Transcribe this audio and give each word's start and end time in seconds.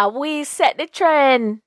Uh, 0.00 0.08
we 0.08 0.42
set 0.44 0.78
the 0.78 0.86
trend. 0.86 1.60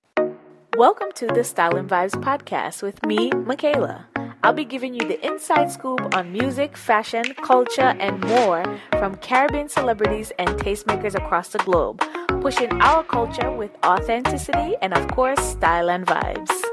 Welcome 0.76 1.12
to 1.18 1.28
the 1.28 1.44
Style 1.44 1.76
and 1.76 1.88
Vibes 1.88 2.20
podcast 2.20 2.82
with 2.82 3.06
me, 3.06 3.30
Michaela. 3.30 4.08
I'll 4.42 4.54
be 4.54 4.66
giving 4.66 4.96
you 4.96 5.08
the 5.08 5.24
inside 5.24 5.70
scoop 5.70 6.16
on 6.16 6.34
music, 6.34 6.76
fashion, 6.76 7.36
culture, 7.44 7.94
and 8.00 8.20
more 8.22 8.64
from 8.98 9.18
Caribbean 9.18 9.70
celebrities 9.70 10.32
and 10.40 10.50
tastemakers 10.50 11.14
across 11.14 11.50
the 11.50 11.60
globe, 11.60 12.04
pushing 12.42 12.72
our 12.82 13.04
culture 13.04 13.52
with 13.52 13.70
authenticity 13.86 14.78
and, 14.82 14.96
of 14.96 15.08
course, 15.10 15.40
style 15.40 15.92
and 15.92 16.08
vibes. 16.08 16.73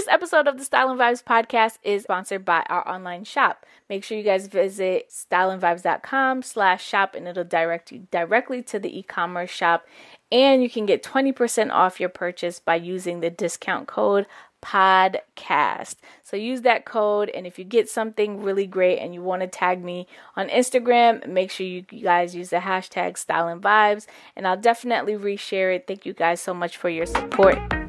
This 0.00 0.08
episode 0.08 0.48
of 0.48 0.56
the 0.56 0.64
Style 0.64 0.88
and 0.88 0.98
Vibes 0.98 1.22
podcast 1.22 1.76
is 1.82 2.04
sponsored 2.04 2.42
by 2.42 2.64
our 2.70 2.88
online 2.88 3.24
shop. 3.24 3.66
Make 3.90 4.02
sure 4.02 4.16
you 4.16 4.24
guys 4.24 4.46
visit 4.46 5.10
styleandvibes.com 5.10 6.40
slash 6.40 6.82
shop 6.82 7.14
and 7.14 7.28
it'll 7.28 7.44
direct 7.44 7.92
you 7.92 8.06
directly 8.10 8.62
to 8.62 8.78
the 8.78 8.98
e-commerce 8.98 9.50
shop. 9.50 9.86
And 10.32 10.62
you 10.62 10.70
can 10.70 10.86
get 10.86 11.02
20% 11.02 11.70
off 11.70 12.00
your 12.00 12.08
purchase 12.08 12.58
by 12.58 12.76
using 12.76 13.20
the 13.20 13.28
discount 13.28 13.88
code 13.88 14.24
podcast. 14.62 15.96
So 16.22 16.34
use 16.34 16.62
that 16.62 16.86
code 16.86 17.28
and 17.28 17.46
if 17.46 17.58
you 17.58 17.66
get 17.66 17.90
something 17.90 18.42
really 18.42 18.66
great 18.66 19.00
and 19.00 19.12
you 19.12 19.20
want 19.22 19.42
to 19.42 19.48
tag 19.48 19.84
me 19.84 20.06
on 20.34 20.48
Instagram, 20.48 21.28
make 21.28 21.50
sure 21.50 21.66
you 21.66 21.82
guys 21.82 22.34
use 22.34 22.48
the 22.48 22.60
hashtag 22.60 23.18
style 23.18 23.48
and 23.48 23.60
vibes 23.60 24.06
and 24.34 24.48
I'll 24.48 24.56
definitely 24.56 25.12
reshare 25.12 25.76
it. 25.76 25.86
Thank 25.86 26.06
you 26.06 26.14
guys 26.14 26.40
so 26.40 26.54
much 26.54 26.78
for 26.78 26.88
your 26.88 27.04
support. 27.04 27.79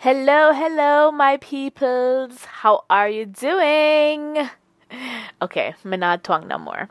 Hello, 0.00 0.52
hello, 0.52 1.10
my 1.10 1.38
peoples. 1.38 2.44
How 2.44 2.84
are 2.88 3.08
you 3.08 3.26
doing? 3.26 4.48
Okay, 5.42 5.74
Manad 5.84 6.22
Twang 6.22 6.48
no 6.48 6.56
more. 6.56 6.88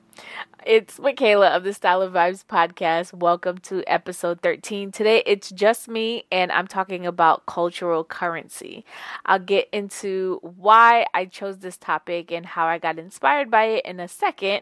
It's 0.66 1.00
Michaela 1.00 1.48
of 1.50 1.64
the 1.64 1.74
Style 1.74 2.02
of 2.02 2.14
Vibes 2.14 2.46
podcast. 2.46 3.14
Welcome 3.14 3.58
to 3.60 3.84
episode 3.88 4.42
13. 4.42 4.92
Today 4.92 5.24
it's 5.26 5.50
just 5.52 5.88
me 5.88 6.26
and 6.32 6.52
I'm 6.52 6.68
talking 6.68 7.06
about 7.08 7.46
cultural 7.46 8.04
currency. 8.04 8.86
I'll 9.26 9.40
get 9.40 9.68
into 9.74 10.40
why 10.42 11.06
I 11.14 11.26
chose 11.26 11.58
this 11.60 11.78
topic 11.78 12.32
and 12.32 12.46
how 12.46 12.68
I 12.68 12.78
got 12.78 13.00
inspired 13.00 13.50
by 13.50 13.64
it 13.66 13.86
in 13.86 14.00
a 14.00 14.08
second, 14.08 14.62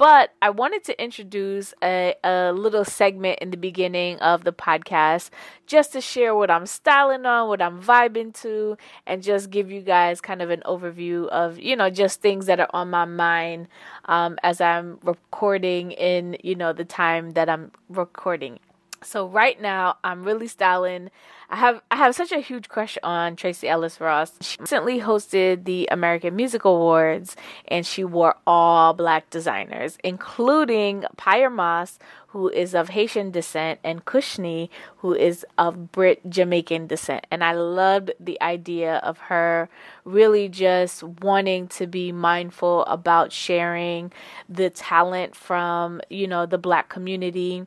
but 0.00 0.32
I 0.40 0.48
wanted 0.48 0.82
to 0.84 1.02
introduce 1.02 1.74
a, 1.82 2.14
a 2.24 2.52
little 2.54 2.86
segment 2.86 3.38
in 3.40 3.50
the 3.50 3.58
beginning 3.58 4.18
of 4.20 4.44
the 4.44 4.52
podcast 4.52 5.28
just 5.66 5.92
to 5.92 6.00
share 6.00 6.34
what 6.34 6.50
I'm 6.50 6.64
styling 6.64 7.26
on, 7.26 7.48
what 7.48 7.60
I'm 7.60 7.82
vibing 7.82 8.32
to, 8.40 8.78
and 9.06 9.22
just 9.22 9.50
give 9.50 9.70
you 9.70 9.82
guys 9.82 10.22
kind 10.22 10.40
of 10.40 10.48
an 10.48 10.62
overview 10.64 11.28
of, 11.28 11.58
you 11.58 11.76
know, 11.76 11.90
just 11.90 12.22
things 12.22 12.46
that 12.46 12.60
are 12.60 12.70
on 12.72 12.88
my 12.88 13.04
mind 13.04 13.68
um, 14.06 14.38
as 14.42 14.62
I'm 14.62 14.98
recording 15.02 15.90
in, 15.92 16.38
you 16.42 16.54
know, 16.54 16.72
the 16.72 16.86
time 16.86 17.32
that 17.32 17.50
I'm 17.50 17.70
recording. 17.90 18.58
So 19.02 19.26
right 19.26 19.60
now, 19.60 19.96
I'm 20.04 20.24
really 20.24 20.48
styling 20.48 21.10
I 21.52 21.56
have 21.56 21.82
I 21.90 21.96
have 21.96 22.14
such 22.14 22.30
a 22.30 22.38
huge 22.38 22.68
crush 22.68 22.96
on 23.02 23.34
Tracee 23.34 23.66
Ellis 23.66 24.00
Ross. 24.00 24.32
She 24.40 24.56
recently 24.60 25.00
hosted 25.00 25.64
the 25.64 25.88
American 25.90 26.36
Music 26.36 26.64
Awards 26.64 27.34
and 27.66 27.84
she 27.84 28.04
wore 28.04 28.36
all 28.46 28.94
black 28.94 29.28
designers, 29.30 29.98
including 30.04 31.04
Pyer 31.16 31.50
Moss, 31.50 31.98
who 32.28 32.48
is 32.48 32.72
of 32.72 32.90
Haitian 32.90 33.32
descent, 33.32 33.80
and 33.82 34.04
Cushnie, 34.04 34.70
who 34.98 35.12
is 35.12 35.44
of 35.58 35.90
Brit 35.90 36.20
Jamaican 36.30 36.86
descent. 36.86 37.26
And 37.32 37.42
I 37.42 37.52
loved 37.52 38.12
the 38.20 38.40
idea 38.40 38.98
of 38.98 39.18
her 39.18 39.68
really 40.04 40.48
just 40.48 41.02
wanting 41.02 41.66
to 41.68 41.88
be 41.88 42.12
mindful 42.12 42.84
about 42.84 43.32
sharing 43.32 44.12
the 44.48 44.70
talent 44.70 45.34
from, 45.34 46.00
you 46.08 46.28
know, 46.28 46.46
the 46.46 46.58
black 46.58 46.88
community 46.88 47.66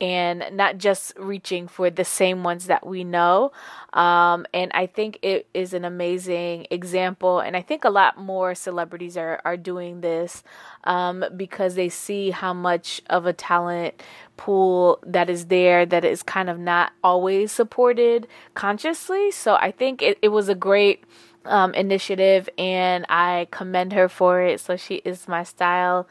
and 0.00 0.44
not 0.52 0.78
just 0.78 1.12
reaching 1.18 1.68
for 1.68 1.90
the 1.90 2.04
same 2.04 2.42
ones 2.42 2.66
that 2.66 2.86
we 2.86 3.04
know. 3.04 3.52
Um, 3.92 4.46
and 4.54 4.70
I 4.72 4.86
think 4.86 5.18
it 5.22 5.46
is 5.52 5.74
an 5.74 5.84
amazing 5.84 6.66
example. 6.70 7.40
And 7.40 7.56
I 7.56 7.62
think 7.62 7.84
a 7.84 7.90
lot 7.90 8.16
more 8.16 8.54
celebrities 8.54 9.16
are, 9.16 9.42
are 9.44 9.56
doing 9.56 10.00
this 10.00 10.42
um, 10.84 11.24
because 11.36 11.74
they 11.74 11.88
see 11.88 12.30
how 12.30 12.54
much 12.54 13.02
of 13.10 13.26
a 13.26 13.32
talent 13.32 14.02
pool 14.36 14.98
that 15.06 15.28
is 15.28 15.46
there 15.46 15.84
that 15.84 16.04
is 16.04 16.22
kind 16.22 16.48
of 16.48 16.58
not 16.58 16.92
always 17.04 17.52
supported 17.52 18.26
consciously. 18.54 19.30
So 19.30 19.56
I 19.56 19.70
think 19.70 20.00
it, 20.00 20.18
it 20.22 20.28
was 20.28 20.48
a 20.48 20.54
great 20.54 21.04
um, 21.44 21.74
initiative 21.74 22.48
and 22.56 23.04
I 23.08 23.48
commend 23.50 23.92
her 23.92 24.08
for 24.08 24.40
it. 24.40 24.60
So 24.60 24.76
she 24.76 24.96
is 25.04 25.28
my 25.28 25.42
style 25.42 26.08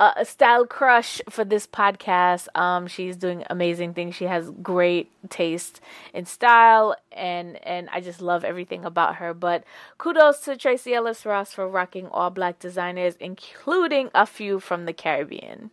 a 0.00 0.24
style 0.24 0.64
crush 0.64 1.20
for 1.28 1.44
this 1.44 1.66
podcast. 1.66 2.46
Um, 2.54 2.86
she's 2.86 3.16
doing 3.16 3.44
amazing 3.50 3.94
things. 3.94 4.14
She 4.14 4.26
has 4.26 4.50
great 4.62 5.10
taste 5.28 5.80
in 6.14 6.24
style, 6.24 6.94
and 7.12 7.56
and 7.66 7.88
I 7.92 8.00
just 8.00 8.20
love 8.20 8.44
everything 8.44 8.84
about 8.84 9.16
her. 9.16 9.34
But 9.34 9.64
kudos 9.98 10.40
to 10.40 10.56
Tracee 10.56 10.94
Ellis 10.94 11.26
Ross 11.26 11.52
for 11.52 11.68
rocking 11.68 12.06
all 12.06 12.30
black 12.30 12.58
designers, 12.58 13.16
including 13.18 14.10
a 14.14 14.26
few 14.26 14.60
from 14.60 14.84
the 14.84 14.92
Caribbean. 14.92 15.70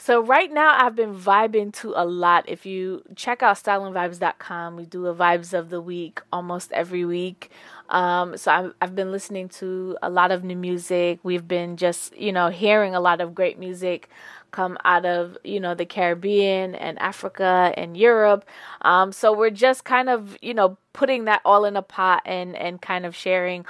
So 0.00 0.22
right 0.22 0.50
now 0.50 0.76
I've 0.78 0.94
been 0.94 1.14
vibing 1.14 1.72
to 1.80 1.92
a 1.96 2.06
lot. 2.06 2.44
If 2.48 2.64
you 2.64 3.02
check 3.16 3.42
out 3.42 3.56
styleandvibes.com, 3.56 4.76
we 4.76 4.86
do 4.86 5.06
a 5.06 5.14
vibes 5.14 5.52
of 5.52 5.70
the 5.70 5.80
week 5.80 6.22
almost 6.32 6.70
every 6.70 7.04
week. 7.04 7.50
Um, 7.88 8.36
so 8.36 8.52
I've, 8.52 8.74
I've 8.80 8.94
been 8.94 9.10
listening 9.12 9.48
to 9.50 9.96
a 10.02 10.10
lot 10.10 10.30
of 10.30 10.44
new 10.44 10.56
music. 10.56 11.20
We've 11.22 11.46
been 11.46 11.76
just, 11.76 12.16
you 12.16 12.32
know, 12.32 12.48
hearing 12.48 12.94
a 12.94 13.00
lot 13.00 13.20
of 13.20 13.34
great 13.34 13.58
music 13.58 14.08
come 14.50 14.78
out 14.84 15.04
of, 15.04 15.36
you 15.44 15.60
know, 15.60 15.74
the 15.74 15.86
Caribbean 15.86 16.74
and 16.74 16.98
Africa 16.98 17.72
and 17.76 17.96
Europe. 17.96 18.44
Um, 18.82 19.12
so 19.12 19.32
we're 19.32 19.50
just 19.50 19.84
kind 19.84 20.08
of, 20.08 20.36
you 20.40 20.54
know, 20.54 20.78
putting 20.92 21.24
that 21.24 21.42
all 21.44 21.64
in 21.64 21.76
a 21.76 21.82
pot 21.82 22.22
and, 22.24 22.56
and 22.56 22.80
kind 22.80 23.06
of 23.06 23.14
sharing 23.14 23.64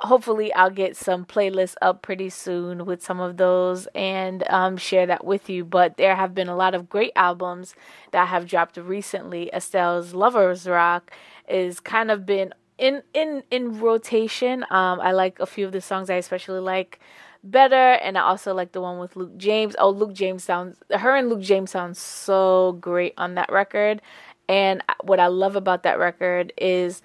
hopefully 0.00 0.52
I'll 0.54 0.70
get 0.70 0.96
some 0.96 1.24
playlists 1.24 1.74
up 1.82 2.02
pretty 2.02 2.30
soon 2.30 2.86
with 2.86 3.02
some 3.02 3.20
of 3.20 3.36
those 3.36 3.86
and 3.94 4.42
um, 4.48 4.76
share 4.76 5.06
that 5.06 5.24
with 5.24 5.50
you. 5.50 5.64
But 5.64 5.96
there 5.96 6.16
have 6.16 6.34
been 6.34 6.48
a 6.48 6.56
lot 6.56 6.74
of 6.74 6.88
great 6.88 7.12
albums 7.16 7.74
that 8.12 8.28
have 8.28 8.46
dropped 8.46 8.76
recently. 8.76 9.50
Estelle's 9.52 10.14
Lovers 10.14 10.66
Rock 10.66 11.12
is 11.48 11.80
kind 11.80 12.10
of 12.10 12.24
been 12.24 12.54
in 12.80 13.02
in 13.14 13.44
in 13.50 13.78
rotation. 13.78 14.64
Um, 14.70 15.00
I 15.00 15.12
like 15.12 15.38
a 15.38 15.46
few 15.46 15.66
of 15.66 15.72
the 15.72 15.80
songs. 15.80 16.10
I 16.10 16.14
especially 16.14 16.60
like 16.60 16.98
better 17.44 17.92
and 18.02 18.18
I 18.18 18.22
also 18.22 18.52
like 18.52 18.72
the 18.72 18.80
one 18.80 18.98
with 18.98 19.14
Luke 19.14 19.36
James. 19.36 19.76
Oh, 19.78 19.90
Luke 19.90 20.12
James 20.12 20.42
sounds 20.42 20.76
her 20.90 21.14
and 21.14 21.28
Luke 21.28 21.42
James 21.42 21.70
sound 21.70 21.96
so 21.96 22.76
great 22.80 23.14
on 23.16 23.34
that 23.34 23.52
record. 23.52 24.02
And 24.48 24.82
what 25.02 25.20
I 25.20 25.28
love 25.28 25.54
about 25.54 25.84
that 25.84 25.98
record 25.98 26.52
is 26.58 27.02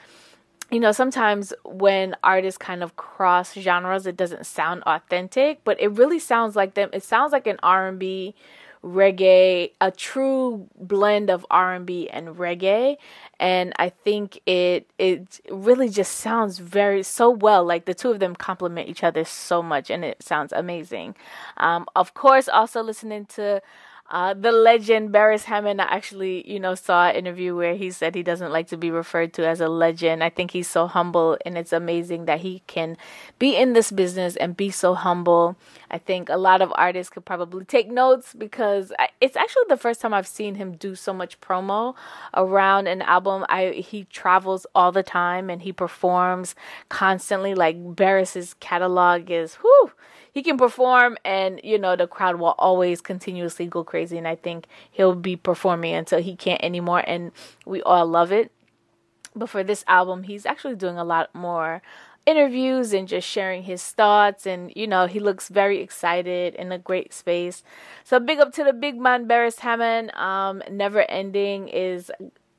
you 0.71 0.79
know, 0.79 0.91
sometimes 0.91 1.53
when 1.63 2.15
artists 2.23 2.57
kind 2.57 2.81
of 2.81 2.95
cross 2.95 3.53
genres, 3.53 4.07
it 4.07 4.17
doesn't 4.17 4.47
sound 4.47 4.81
authentic, 4.87 5.63
but 5.63 5.79
it 5.79 5.89
really 5.89 6.17
sounds 6.17 6.55
like 6.55 6.73
them. 6.73 6.89
It 6.91 7.03
sounds 7.03 7.31
like 7.31 7.45
an 7.45 7.59
R&B, 7.61 8.33
reggae, 8.85 9.71
a 9.81 9.91
true 9.91 10.67
blend 10.79 11.29
of 11.31 11.45
R&B 11.49 12.09
and 12.09 12.29
reggae, 12.37 12.97
and 13.39 13.73
I 13.77 13.89
think 13.89 14.39
it 14.45 14.87
it 14.99 15.41
really 15.49 15.89
just 15.89 16.13
sounds 16.13 16.59
very 16.59 17.01
so 17.03 17.29
well. 17.29 17.63
Like 17.65 17.85
the 17.85 17.95
two 17.95 18.11
of 18.11 18.19
them 18.19 18.35
complement 18.35 18.87
each 18.87 19.03
other 19.03 19.25
so 19.25 19.63
much, 19.63 19.89
and 19.89 20.05
it 20.05 20.21
sounds 20.21 20.53
amazing. 20.53 21.15
Um, 21.57 21.87
of 21.95 22.13
course, 22.13 22.47
also 22.47 22.83
listening 22.83 23.25
to 23.37 23.61
uh, 24.07 24.35
the 24.35 24.51
legend 24.51 25.11
Beres 25.11 25.45
Hammond, 25.45 25.81
I 25.81 25.85
actually, 25.85 26.49
you 26.49 26.59
know, 26.59 26.75
saw 26.75 27.07
an 27.07 27.15
interview 27.15 27.55
where 27.55 27.73
he 27.73 27.89
said 27.89 28.13
he 28.13 28.21
doesn't 28.21 28.51
like 28.51 28.67
to 28.67 28.77
be 28.77 28.91
referred 28.91 29.33
to 29.33 29.47
as 29.47 29.59
a 29.59 29.67
legend. 29.67 30.23
I 30.23 30.29
think 30.29 30.51
he's 30.51 30.69
so 30.69 30.85
humble, 30.85 31.39
and 31.43 31.57
it's 31.57 31.73
amazing 31.73 32.25
that 32.25 32.41
he 32.41 32.61
can 32.67 32.97
be 33.39 33.55
in 33.55 33.73
this 33.73 33.91
business 33.91 34.35
and 34.35 34.55
be 34.55 34.69
so 34.69 34.93
humble. 34.93 35.55
I 35.89 35.97
think 35.97 36.29
a 36.29 36.37
lot 36.37 36.61
of 36.61 36.71
artists 36.75 37.11
could 37.11 37.25
probably 37.25 37.65
take 37.65 37.89
notes 37.89 38.35
because 38.37 38.93
I, 38.99 39.09
it's 39.21 39.35
actually 39.35 39.63
the 39.69 39.77
first 39.77 40.01
time 40.01 40.13
I've 40.13 40.27
seen 40.27 40.53
him 40.55 40.75
do 40.75 40.93
so 40.93 41.11
much 41.11 41.41
promo 41.41 41.95
around 42.35 42.87
an 42.87 43.01
album. 43.01 43.43
I 43.49 43.71
he 43.71 44.03
travels 44.05 44.67
all 44.75 44.91
the 44.91 45.03
time 45.03 45.49
and 45.49 45.63
he 45.63 45.71
performs 45.71 46.53
constantly. 46.89 47.55
Like 47.55 47.95
Beres's 47.95 48.53
catalog 48.59 49.31
is 49.31 49.55
whew 49.55 49.91
he 50.35 50.43
can 50.43 50.57
perform 50.57 51.17
and 51.23 51.61
you 51.63 51.79
know 51.79 51.95
the 51.95 52.07
crowd 52.07 52.35
will 52.35 52.55
always 52.59 52.99
continuously 52.99 53.67
go 53.67 53.85
crazy. 53.85 54.17
And 54.17 54.27
I 54.27 54.35
think 54.35 54.67
he'll 54.91 55.15
be 55.15 55.37
performing 55.37 55.95
until 55.95 56.21
he 56.21 56.35
can't 56.35 56.61
anymore. 56.61 57.03
And 57.07 57.31
we 57.65 57.81
all 57.83 58.05
love 58.05 58.33
it. 58.33 58.51
But 59.33 59.49
for 59.49 59.63
this 59.63 59.85
album, 59.87 60.23
he's 60.23 60.45
actually 60.45 60.75
doing 60.75 60.97
a 60.97 61.05
lot 61.05 61.33
more 61.33 61.81
interviews 62.25 62.91
and 62.91 63.07
just 63.07 63.25
sharing 63.25 63.63
his 63.63 63.81
thoughts. 63.81 64.45
And 64.45 64.73
you 64.75 64.87
know 64.87 65.07
he 65.07 65.21
looks 65.21 65.47
very 65.47 65.79
excited 65.79 66.53
in 66.55 66.69
a 66.73 66.77
great 66.77 67.13
space. 67.13 67.63
So 68.03 68.19
big 68.19 68.39
up 68.39 68.51
to 68.55 68.65
the 68.65 68.73
big 68.73 68.99
man 68.99 69.29
Beres 69.29 69.59
Hammond. 69.59 70.13
Um 70.15 70.61
never 70.69 71.09
ending 71.09 71.69
is 71.69 72.11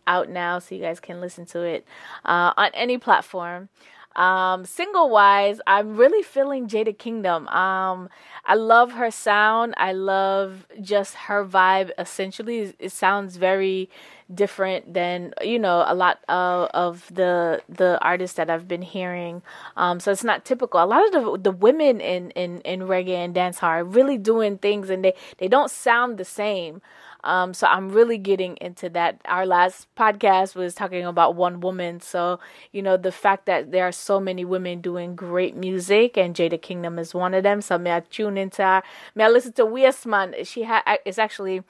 out 0.07 0.31
now 0.31 0.59
so 0.61 0.75
you 0.75 0.81
guys 0.81 0.99
can 1.01 1.21
listen 1.21 1.45
to 1.45 1.61
it 1.63 1.85
uh, 2.25 2.53
on 2.57 2.71
any 2.75 2.97
platform 2.97 3.69
Um, 4.17 4.65
single 4.65 5.11
wise, 5.11 5.61
I'm 5.67 5.97
really 5.97 6.23
feeling 6.23 6.69
Jada 6.69 6.97
Kingdom. 6.97 7.47
Um, 7.49 8.09
I 8.47 8.55
love 8.55 8.93
her 8.93 9.11
sound. 9.11 9.75
I 9.77 9.93
love 9.93 10.67
just 10.81 11.15
her 11.15 11.45
vibe. 11.45 11.91
Essentially, 11.99 12.75
it 12.79 12.93
sounds 12.93 13.37
very 13.37 13.91
different 14.35 14.93
than 14.93 15.33
you 15.41 15.59
know 15.59 15.85
a 15.87 15.95
lot 15.95 16.19
of, 16.29 16.69
of 16.75 17.15
the 17.15 17.63
the 17.69 17.99
artists 18.03 18.37
that 18.37 18.51
I've 18.51 18.67
been 18.67 18.83
hearing. 18.83 19.43
Um, 19.77 20.01
so 20.01 20.11
it's 20.13 20.25
not 20.25 20.45
typical. 20.45 20.83
A 20.83 20.87
lot 20.87 21.05
of 21.07 21.13
the 21.13 21.51
the 21.51 21.57
women 21.57 22.01
in 22.01 22.31
in 22.31 22.61
in 22.63 22.81
reggae 22.81 23.17
and 23.17 23.35
dancehall 23.35 23.65
are 23.65 23.85
really 23.85 24.19
doing 24.19 24.59
things, 24.59 24.91
and 24.91 25.05
they 25.05 25.15
they 25.39 25.49
don't 25.49 25.71
sound 25.71 26.19
the 26.19 26.25
same. 26.25 26.81
Um, 27.27 27.53
so 27.53 27.67
I'm 27.67 27.91
really 27.91 28.19
getting 28.19 28.57
into 28.61 28.89
that. 28.91 29.21
Our 29.27 29.45
last 29.45 29.89
podcast 29.97 30.55
was 30.55 30.75
talking 30.75 31.05
about 31.05 31.35
one 31.35 31.61
woman. 31.61 32.01
So, 32.01 32.39
you 32.73 32.83
know, 32.83 32.97
the 32.97 33.13
fact 33.13 33.47
that 33.47 33.73
there 33.73 33.87
are 33.87 33.93
so 33.93 34.21
many 34.21 34.45
women 34.45 34.81
doing 34.81 35.17
great 35.17 35.57
music 35.57 36.17
and 36.17 36.35
Jada 36.35 36.61
Kingdom 36.61 36.99
is 36.99 37.15
one 37.15 37.35
of 37.35 37.43
them. 37.43 37.61
So 37.61 37.77
may 37.79 37.97
I 37.97 38.01
tune 38.01 38.39
into 38.39 38.63
her. 38.63 38.83
May 39.15 39.25
I 39.25 39.29
listen 39.29 39.53
to 39.55 39.65
Wiesman? 39.67 40.47
She 40.47 40.63
ha- 40.63 40.85
is 41.05 41.19
actually 41.19 41.63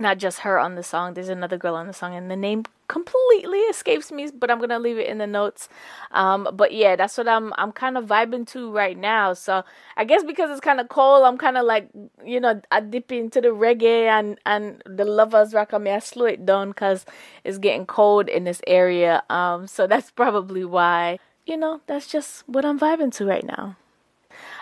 not 0.00 0.18
just 0.18 0.40
her 0.40 0.58
on 0.58 0.74
the 0.74 0.82
song. 0.82 1.14
There's 1.14 1.28
another 1.28 1.58
girl 1.58 1.74
on 1.74 1.86
the 1.86 1.92
song, 1.92 2.14
and 2.14 2.30
the 2.30 2.36
name 2.36 2.64
completely 2.88 3.58
escapes 3.70 4.10
me, 4.10 4.28
but 4.34 4.50
I'm 4.50 4.58
gonna 4.58 4.78
leave 4.78 4.98
it 4.98 5.06
in 5.06 5.18
the 5.18 5.26
notes. 5.26 5.68
Um, 6.10 6.48
but 6.52 6.72
yeah, 6.72 6.96
that's 6.96 7.16
what 7.18 7.28
I'm 7.28 7.52
I'm 7.56 7.72
kind 7.72 7.96
of 7.96 8.06
vibing 8.06 8.46
to 8.48 8.72
right 8.72 8.98
now. 8.98 9.32
So 9.34 9.64
I 9.96 10.04
guess 10.04 10.24
because 10.24 10.50
it's 10.50 10.60
kind 10.60 10.80
of 10.80 10.88
cold, 10.88 11.24
I'm 11.24 11.38
kind 11.38 11.56
of 11.56 11.64
like 11.64 11.88
you 12.24 12.40
know 12.40 12.60
I 12.72 12.80
dip 12.80 13.12
into 13.12 13.40
the 13.40 13.48
reggae 13.48 14.06
and 14.06 14.38
and 14.46 14.82
the 14.86 15.04
lovers 15.04 15.54
rock. 15.54 15.72
I 15.72 15.78
mean, 15.78 15.94
I 15.94 16.00
slow 16.00 16.26
it 16.26 16.44
down 16.44 16.70
because 16.70 17.04
it's 17.44 17.58
getting 17.58 17.86
cold 17.86 18.28
in 18.28 18.44
this 18.44 18.60
area. 18.66 19.22
Um, 19.30 19.66
so 19.66 19.86
that's 19.86 20.10
probably 20.10 20.64
why 20.64 21.18
you 21.46 21.56
know 21.56 21.80
that's 21.86 22.06
just 22.08 22.48
what 22.48 22.64
I'm 22.64 22.78
vibing 22.78 23.12
to 23.14 23.26
right 23.26 23.44
now. 23.44 23.76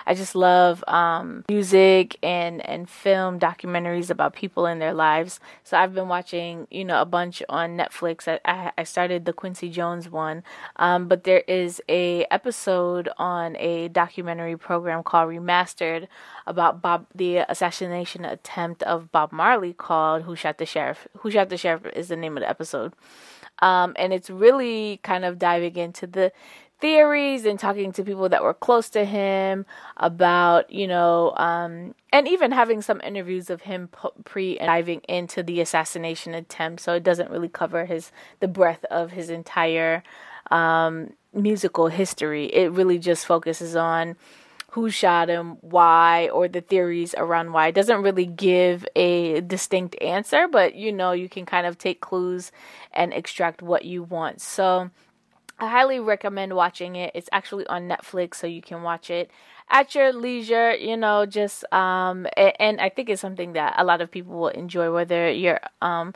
I 0.09 0.15
just 0.15 0.35
love 0.35 0.83
um, 0.89 1.45
music 1.51 2.17
and 2.23 2.65
and 2.67 2.89
film 2.89 3.39
documentaries 3.39 4.09
about 4.09 4.33
people 4.33 4.65
in 4.65 4.79
their 4.79 4.95
lives. 4.95 5.39
So 5.65 5.77
I've 5.77 5.95
been 5.95 6.09
watching, 6.09 6.67
you 6.71 6.83
know, 6.83 7.03
a 7.03 7.05
bunch 7.05 7.43
on 7.51 7.77
Netflix. 7.77 8.27
I 8.27 8.73
I, 8.75 8.85
started 8.85 9.27
the 9.27 9.35
Quincy 9.35 9.69
Jones 9.69 10.09
one, 10.09 10.45
um, 10.77 11.09
but 11.09 11.25
there 11.25 11.45
is 11.47 11.83
a 11.91 12.25
episode 12.31 13.11
on 13.19 13.55
a 13.59 13.89
documentary 13.89 14.57
program 14.57 15.03
called 15.03 15.29
Remastered 15.29 16.09
about 16.47 16.81
Bob 16.81 17.05
the 17.15 17.45
assassination 17.47 18.25
attempt 18.25 18.83
of 18.85 19.13
Bob 19.13 19.31
Marley 19.31 19.75
called 19.75 20.23
Who 20.23 20.35
Shot 20.35 20.57
the 20.57 20.65
Sheriff. 20.65 21.07
Who 21.19 21.31
Shot 21.31 21.51
the 21.51 21.59
Sheriff 21.59 21.85
is 21.95 22.09
the 22.09 22.17
name 22.17 22.39
of 22.39 22.41
the 22.41 22.49
episode. 22.49 22.95
Um, 23.61 23.95
and 23.99 24.13
it's 24.13 24.31
really 24.31 25.01
kind 25.03 25.25
of 25.25 25.39
diving 25.39 25.77
into 25.77 26.07
the 26.07 26.33
theories 26.81 27.45
and 27.45 27.59
talking 27.59 27.93
to 27.93 28.05
people 28.05 28.29
that 28.29 28.43
were 28.43 28.55
close 28.55 28.89
to 28.91 29.05
him 29.05 29.67
about, 29.97 30.71
you 30.73 30.87
know, 30.87 31.35
um, 31.37 31.95
and 32.13 32.29
even 32.29 32.53
having 32.53 32.83
some 32.83 33.01
interviews 33.01 33.51
of 33.51 33.63
him 33.63 33.89
pre 34.25 34.59
diving 34.59 35.01
into 35.09 35.43
the 35.43 35.61
assassination 35.61 36.35
attempt. 36.35 36.83
So 36.83 36.95
it 36.95 37.03
doesn't 37.03 37.31
really 37.31 37.49
cover 37.49 37.85
his 37.85 38.13
the 38.41 38.49
breadth 38.49 38.85
of 38.87 39.11
his 39.13 39.31
entire 39.31 40.03
um, 40.51 41.13
musical 41.33 41.89
history. 41.89 42.47
It 42.47 42.73
really 42.73 42.99
just 42.99 43.27
focuses 43.27 43.75
on 43.75 44.17
who 44.73 44.91
shot 44.91 45.29
him, 45.29 45.57
why, 45.63 46.29
or 46.29 46.47
the 46.47 46.61
theories 46.61 47.15
around 47.17 47.53
why. 47.53 47.69
It 47.69 47.75
doesn't 47.75 48.03
really 48.03 48.27
give 48.27 48.87
a 48.95 49.41
distinct 49.41 50.01
answer, 50.03 50.47
but 50.47 50.75
you 50.75 50.93
know, 50.93 51.13
you 51.13 51.29
can 51.29 51.47
kind 51.47 51.67
of 51.67 51.79
take 51.79 52.01
clues 52.01 52.53
and 52.93 53.13
extract 53.15 53.63
what 53.63 53.85
you 53.85 54.03
want. 54.03 54.41
So 54.43 54.91
I 55.61 55.69
highly 55.69 55.99
recommend 55.99 56.55
watching 56.55 56.95
it. 56.97 57.11
It's 57.15 57.29
actually 57.33 57.67
on 57.67 57.89
Netflix, 57.89 58.37
so 58.37 58.47
you 58.47 58.63
can 58.63 58.83
watch 58.83 59.11
it 59.11 59.31
at 59.71 59.95
your 59.95 60.13
leisure, 60.13 60.75
you 60.75 60.97
know, 60.97 61.27
just 61.27 61.65
um 61.73 62.27
and 62.37 62.81
I 62.81 62.89
think 62.89 63.09
it's 63.09 63.21
something 63.21 63.53
that 63.55 63.75
a 63.77 63.85
lot 63.85 64.01
of 64.01 64.11
people 64.11 64.39
will 64.39 64.49
enjoy 64.49 64.93
whether 64.93 65.31
you're 65.31 65.61
um 65.83 66.15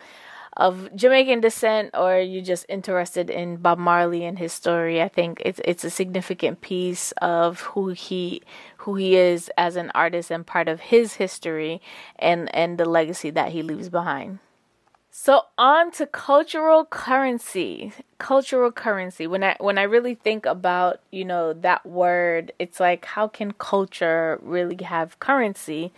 of 0.57 0.95
Jamaican 0.95 1.41
descent 1.41 1.91
or 1.95 2.19
you're 2.19 2.45
just 2.45 2.67
interested 2.69 3.31
in 3.31 3.57
Bob 3.57 3.79
Marley 3.79 4.25
and 4.25 4.39
his 4.39 4.53
story. 4.53 5.03
I 5.03 5.09
think 5.09 5.43
it's 5.45 5.61
it's 5.65 5.85
a 5.85 5.91
significant 5.91 6.61
piece 6.61 7.13
of 7.23 7.61
who 7.61 7.89
he 7.89 8.43
who 8.79 8.95
he 8.97 9.17
is 9.17 9.51
as 9.59 9.77
an 9.77 9.91
artist 9.95 10.31
and 10.31 10.47
part 10.47 10.69
of 10.69 10.81
his 10.81 11.15
history 11.15 11.81
and 12.19 12.55
and 12.55 12.79
the 12.79 12.85
legacy 12.85 13.31
that 13.31 13.53
he 13.53 13.63
leaves 13.63 13.89
behind. 13.89 14.39
So 15.15 15.43
on 15.59 15.91
to 15.93 16.07
cultural 16.07 16.87
currency. 16.87 17.93
Cultural 18.17 18.73
currency. 18.73 19.27
When 19.27 19.45
I 19.45 19.57
when 19.61 19.77
I 19.77 19.83
really 19.83 20.15
think 20.15 20.47
about, 20.47 21.01
you 21.11 21.25
know, 21.25 21.53
that 21.53 21.85
word, 21.85 22.53
it's 22.59 22.81
like 22.81 23.05
how 23.05 23.29
can 23.29 23.53
culture 23.53 24.39
really 24.43 24.83
have 24.85 25.19
currency? 25.21 25.93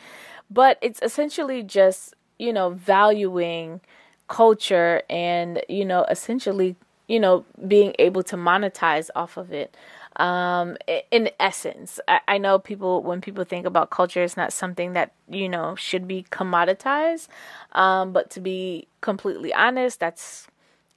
But 0.51 0.79
it's 0.83 1.01
essentially 1.01 1.63
just, 1.63 2.15
you 2.39 2.53
know, 2.53 2.71
valuing 2.71 3.81
culture 4.29 5.03
and, 5.09 5.63
you 5.69 5.85
know, 5.85 6.05
essentially, 6.11 6.75
you 7.07 7.21
know, 7.21 7.45
being 7.69 7.95
able 8.01 8.25
to 8.25 8.37
monetize 8.37 9.11
off 9.15 9.37
of 9.37 9.53
it 9.53 9.77
um, 10.17 10.77
in 11.11 11.31
essence. 11.41 12.01
I, 12.07 12.21
I, 12.29 12.39
know 12.39 12.59
people, 12.59 13.03
when 13.03 13.21
people 13.21 13.45
think 13.45 13.67
about 13.67 13.91
culture, 13.91 14.23
it's 14.23 14.37
not 14.37 14.53
something 14.53 14.93
that, 14.93 15.13
you 15.29 15.49
know, 15.49 15.75
should 15.75 16.07
be 16.07 16.25
commoditized. 16.31 17.29
Um, 17.73 18.13
but 18.13 18.31
to 18.31 18.41
be 18.41 18.87
completely 19.01 19.53
honest, 19.53 20.01
that's 20.01 20.47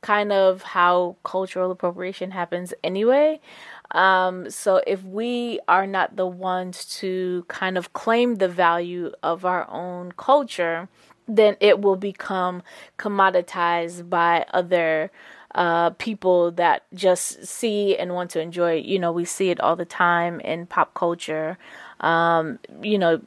kind 0.01 0.31
of 0.31 0.61
how 0.61 1.15
cultural 1.23 1.71
appropriation 1.71 2.31
happens 2.31 2.73
anyway. 2.83 3.39
Um, 3.91 4.49
so 4.49 4.81
if 4.85 5.03
we 5.03 5.59
are 5.67 5.87
not 5.87 6.15
the 6.15 6.27
ones 6.27 6.85
to 6.99 7.45
kind 7.47 7.77
of 7.77 7.93
claim 7.93 8.35
the 8.35 8.47
value 8.47 9.11
of 9.23 9.45
our 9.45 9.67
own 9.69 10.11
culture, 10.11 10.89
then 11.27 11.57
it 11.59 11.81
will 11.81 11.95
become 11.95 12.63
commoditized 12.97 14.09
by 14.09 14.45
other 14.53 15.11
uh, 15.55 15.91
people 15.91 16.51
that 16.51 16.83
just 16.93 17.45
see 17.45 17.97
and 17.97 18.13
want 18.13 18.31
to 18.31 18.41
enjoy. 18.41 18.75
You 18.75 18.99
know, 18.99 19.11
we 19.11 19.25
see 19.25 19.49
it 19.49 19.59
all 19.59 19.75
the 19.75 19.85
time 19.85 20.39
in 20.41 20.65
pop 20.65 20.93
culture. 20.93 21.57
Um, 21.99 22.59
you 22.81 22.97
know, 22.97 23.21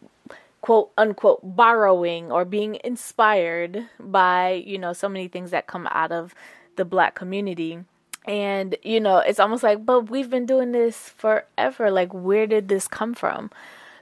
quote 0.61 0.91
unquote 0.99 1.41
borrowing 1.43 2.31
or 2.31 2.45
being 2.45 2.79
inspired 2.85 3.87
by 3.99 4.63
you 4.67 4.79
know 4.79 4.93
so 4.93 5.09
many 5.09 5.29
things 5.29 5.51
that 5.51 5.67
come 5.67 5.89
out 5.91 6.13
of 6.13 6.35
the 6.77 6.85
black 6.85 7.15
community 7.15 7.79
and 8.27 8.77
you 8.83 9.01
know 9.01 9.19
it's 9.19 9.41
almost 9.41 9.63
like 9.63 9.85
but 9.85 10.11
we've 10.11 10.31
been 10.31 10.47
doing 10.47 10.73
this 10.73 11.09
forever 11.09 11.91
like 11.91 12.13
where 12.13 12.47
did 12.47 12.69
this 12.69 12.87
come 12.87 13.15
from 13.15 13.51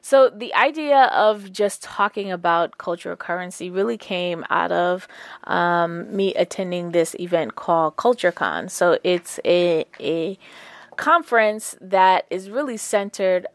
so 0.01 0.31
the 0.31 0.55
idea 0.55 1.05
of 1.07 1.53
just 1.53 1.83
talking 1.83 2.31
about 2.31 2.79
cultural 2.79 3.17
currency 3.17 3.71
really 3.71 3.99
came 3.99 4.45
out 4.51 4.73
of 4.73 5.09
um, 5.45 6.15
me 6.15 6.35
attending 6.35 6.93
this 6.93 7.15
event 7.19 7.57
called 7.57 7.97
CultureCon. 7.97 8.71
So 8.71 8.99
it's 9.05 9.41
a 9.45 9.85
a 10.01 10.39
conference 10.97 11.77
that 11.81 12.27
is 12.31 12.51
really 12.51 12.77
centered 12.77 13.47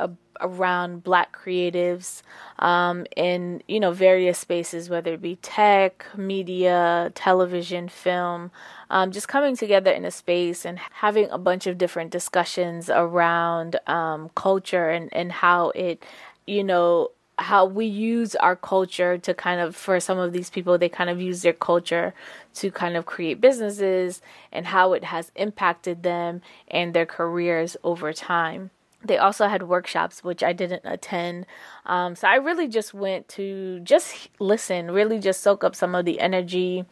around 0.42 1.04
Black 1.04 1.36
creatives 1.36 2.22
um, 2.60 3.06
in 3.16 3.64
you 3.68 3.80
know 3.80 3.92
various 3.92 4.38
spaces, 4.40 4.90
whether 4.90 5.14
it 5.14 5.22
be 5.22 5.38
tech, 5.38 6.06
media, 6.16 7.12
television, 7.16 7.90
film. 7.90 8.52
Um, 8.90 9.12
just 9.12 9.28
coming 9.28 9.56
together 9.56 9.92
in 9.92 10.06
a 10.06 10.12
space 10.12 10.66
and 10.66 10.78
having 10.78 11.30
a 11.32 11.38
bunch 11.38 11.66
of 11.66 11.80
different 11.80 12.12
discussions 12.12 12.92
around 12.92 13.80
um, 13.88 14.30
culture 14.36 14.90
and, 14.90 15.12
and 15.14 15.32
how 15.32 15.70
it 15.72 16.04
you 16.46 16.64
know, 16.64 17.10
how 17.40 17.66
we 17.66 17.86
use 17.86 18.36
our 18.36 18.56
culture 18.56 19.18
to 19.18 19.34
kind 19.34 19.60
of 19.60 19.76
for 19.76 20.00
some 20.00 20.20
of 20.20 20.34
these 20.34 20.50
people 20.50 20.78
they 20.78 20.90
kind 20.90 21.10
of 21.10 21.20
use 21.20 21.42
their 21.42 21.54
culture 21.54 22.14
to 22.54 22.70
kind 22.70 22.96
of 22.96 23.06
create 23.06 23.42
businesses 23.42 24.22
and 24.52 24.68
how 24.68 24.94
it 24.94 25.04
has 25.04 25.32
impacted 25.36 26.04
them 26.04 26.42
and 26.68 26.94
their 26.94 27.06
careers 27.06 27.76
over 27.84 28.14
time. 28.14 28.70
They 29.04 29.18
also 29.18 29.48
had 29.48 29.64
workshops 29.64 30.24
which 30.24 30.44
i 30.44 30.54
didn't 30.54 30.84
attend. 30.86 31.48
Um, 31.86 32.16
so 32.16 32.28
i 32.28 32.36
really 32.36 32.68
just 32.68 32.94
went 32.94 33.28
to 33.30 33.80
just 33.80 34.30
listen 34.40 34.92
really 34.92 35.20
just 35.20 35.42
soak 35.42 35.64
up 35.64 35.76
some 35.76 35.96
of 35.96 36.06
the 36.06 36.20
energy 36.20 36.86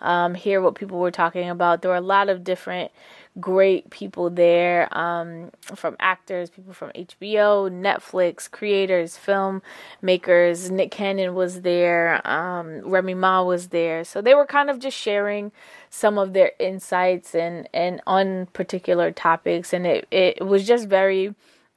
um, 0.00 0.34
hear 0.34 0.60
what 0.60 0.74
people 0.74 0.98
were 0.98 1.10
talking 1.10 1.48
about 1.48 1.82
there 1.82 1.90
were 1.90 1.96
a 1.96 2.00
lot 2.00 2.28
of 2.28 2.44
different 2.44 2.90
great 3.40 3.90
people 3.90 4.30
there 4.30 4.88
um, 4.96 5.50
from 5.74 5.96
actors, 6.00 6.50
people 6.50 6.72
from 6.72 6.90
HBO, 6.90 7.70
Netflix, 7.70 8.50
creators, 8.50 9.18
filmmakers. 9.18 10.70
Nick 10.70 10.90
Cannon 10.90 11.34
was 11.34 11.62
there, 11.62 12.26
um, 12.26 12.80
Remy 12.80 13.14
Ma 13.14 13.42
was 13.42 13.68
there. 13.68 14.04
So 14.04 14.20
they 14.20 14.34
were 14.34 14.46
kind 14.46 14.70
of 14.70 14.78
just 14.78 14.96
sharing 14.96 15.52
some 15.90 16.18
of 16.18 16.32
their 16.32 16.52
insights 16.58 17.34
and, 17.34 17.68
and 17.72 18.00
on 18.06 18.46
particular 18.46 19.10
topics. 19.10 19.72
And 19.72 19.86
it, 19.86 20.06
it 20.10 20.46
was 20.46 20.66
just 20.66 20.88
very 20.88 21.34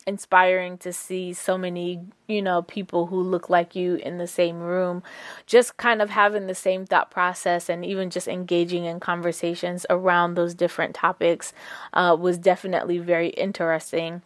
inspiring 0.08 0.78
to 0.80 0.92
see 0.92 1.34
so 1.34 1.58
many, 1.58 2.00
you 2.28 2.42
know, 2.42 2.62
people 2.62 3.08
who 3.08 3.22
look 3.22 3.50
like 3.50 3.76
you 3.76 3.96
in 3.96 4.18
the 4.18 4.28
same 4.28 4.60
room, 4.60 5.04
just 5.46 5.78
kind 5.78 6.02
of 6.02 6.10
having 6.10 6.48
the 6.48 6.56
same 6.56 6.86
thought 6.86 7.12
process 7.12 7.70
and 7.70 7.86
even 7.86 8.10
just 8.10 8.28
engaging 8.28 8.86
in 8.86 9.00
conversations 9.00 9.86
around 9.90 10.34
those 10.34 10.54
different 10.54 10.96
topics 10.96 11.54
uh, 11.94 12.16
was 12.20 12.38
definitely 12.38 12.98
very 12.98 13.30
interesting. 13.30 14.22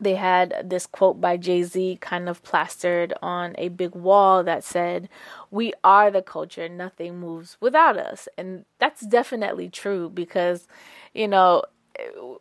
They 0.00 0.16
had 0.16 0.68
this 0.68 0.86
quote 0.86 1.20
by 1.20 1.36
Jay 1.36 1.62
Z 1.62 1.98
kind 2.00 2.28
of 2.28 2.42
plastered 2.42 3.14
on 3.22 3.54
a 3.56 3.68
big 3.68 3.94
wall 3.94 4.42
that 4.42 4.64
said, 4.64 5.08
We 5.50 5.72
are 5.84 6.10
the 6.10 6.20
culture, 6.20 6.68
nothing 6.68 7.20
moves 7.20 7.56
without 7.60 7.96
us. 7.96 8.28
And 8.36 8.64
that's 8.78 9.06
definitely 9.06 9.68
true 9.68 10.10
because, 10.10 10.66
you 11.14 11.28
know, 11.28 11.62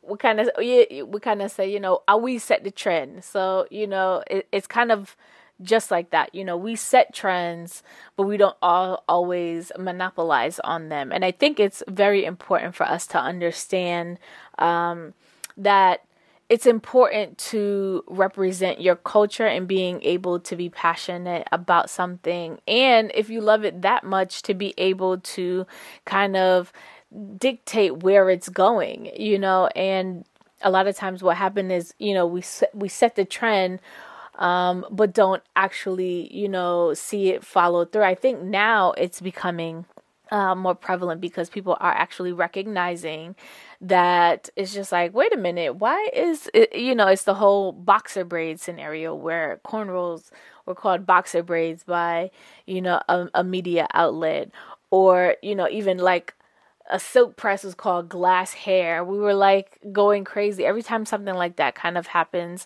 we 0.01 0.17
kind 0.17 0.39
of 0.39 0.49
we, 0.57 1.05
kind 1.21 1.41
of 1.41 1.51
say 1.51 1.71
you 1.71 1.79
know 1.79 2.01
are 2.07 2.17
we 2.19 2.37
set 2.37 2.63
the 2.63 2.71
trend? 2.71 3.23
So 3.23 3.67
you 3.69 3.87
know 3.87 4.23
it, 4.27 4.47
it's 4.51 4.67
kind 4.67 4.91
of 4.91 5.15
just 5.61 5.91
like 5.91 6.09
that 6.09 6.33
you 6.33 6.43
know 6.43 6.57
we 6.57 6.75
set 6.75 7.13
trends 7.13 7.83
but 8.17 8.23
we 8.23 8.37
don't 8.37 8.57
all 8.61 9.03
always 9.07 9.71
monopolize 9.77 10.59
on 10.59 10.89
them. 10.89 11.11
And 11.11 11.23
i 11.23 11.31
think 11.31 11.59
it's 11.59 11.83
very 11.87 12.25
important 12.25 12.75
for 12.75 12.85
us 12.85 13.05
to 13.07 13.19
understand 13.19 14.17
um, 14.57 15.13
that 15.55 16.05
it's 16.49 16.65
important 16.67 17.37
to 17.37 18.03
represent 18.07 18.81
your 18.81 18.95
culture 18.95 19.47
and 19.47 19.67
being 19.67 20.01
able 20.03 20.39
to 20.41 20.55
be 20.55 20.69
passionate 20.69 21.47
about 21.51 21.89
something. 21.89 22.59
And 22.67 23.11
if 23.15 23.29
you 23.29 23.41
love 23.41 23.63
it 23.63 23.81
that 23.81 24.03
much 24.03 24.41
to 24.43 24.53
be 24.53 24.73
able 24.77 25.19
to 25.19 25.65
kind 26.05 26.35
of 26.35 26.71
dictate 27.37 28.03
where 28.03 28.29
it's 28.29 28.49
going, 28.49 29.11
you 29.17 29.39
know, 29.39 29.67
and 29.75 30.25
a 30.61 30.69
lot 30.71 30.87
of 30.87 30.95
times 30.95 31.21
what 31.21 31.37
happened 31.37 31.71
is, 31.71 31.93
you 31.99 32.13
know, 32.13 32.25
we 32.25 32.41
set, 32.41 32.73
we 32.75 32.89
set 32.89 33.15
the 33.15 33.25
trend 33.25 33.79
um, 34.35 34.85
but 34.89 35.13
don't 35.13 35.43
actually, 35.55 36.33
you 36.35 36.49
know, 36.49 36.93
see 36.93 37.29
it 37.29 37.45
follow 37.45 37.85
through. 37.85 38.03
I 38.03 38.15
think 38.15 38.41
now 38.41 38.93
it's 38.93 39.21
becoming 39.21 39.85
uh, 40.31 40.55
more 40.55 40.73
prevalent 40.73 41.21
because 41.21 41.49
people 41.49 41.77
are 41.79 41.93
actually 41.93 42.33
recognizing 42.33 43.35
that 43.81 44.49
it's 44.55 44.73
just 44.73 44.91
like, 44.91 45.13
wait 45.13 45.33
a 45.33 45.37
minute, 45.37 45.75
why 45.75 46.09
is 46.13 46.49
it, 46.53 46.75
you 46.75 46.95
know, 46.95 47.07
it's 47.07 47.25
the 47.25 47.35
whole 47.35 47.71
boxer 47.71 48.25
braid 48.25 48.59
scenario 48.59 49.13
where 49.13 49.59
cornrows 49.65 50.31
were 50.65 50.73
called 50.75 51.05
boxer 51.05 51.43
braids 51.43 51.83
by, 51.83 52.31
you 52.65 52.81
know, 52.81 53.01
a, 53.09 53.27
a 53.35 53.43
media 53.43 53.87
outlet 53.93 54.49
or, 54.89 55.35
you 55.43 55.53
know, 55.53 55.67
even 55.69 55.97
like 55.99 56.33
a 56.89 56.99
silk 56.99 57.37
press 57.37 57.63
was 57.63 57.75
called 57.75 58.09
glass 58.09 58.53
hair. 58.53 59.03
We 59.03 59.17
were 59.19 59.33
like 59.33 59.79
going 59.91 60.25
crazy 60.25 60.65
every 60.65 60.83
time 60.83 61.05
something 61.05 61.33
like 61.35 61.55
that 61.55 61.75
kind 61.75 61.97
of 61.97 62.07
happens. 62.07 62.65